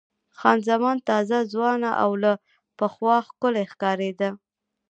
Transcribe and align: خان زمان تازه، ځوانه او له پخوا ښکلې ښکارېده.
خان 0.37 0.57
زمان 0.69 0.97
تازه، 1.09 1.37
ځوانه 1.51 1.91
او 2.03 2.11
له 2.23 2.31
پخوا 2.77 3.15
ښکلې 3.27 3.63
ښکارېده. 3.71 4.29